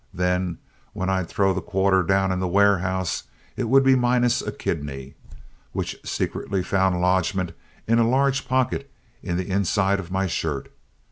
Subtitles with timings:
[0.15, 0.57] Then
[0.93, 5.13] when I'd throw the quarter down in the warehouse, it would be minus a kidney,
[5.73, 7.51] which secretly found lodgment
[7.87, 8.89] in a large pocket
[9.21, 10.71] in the inside of my shirt.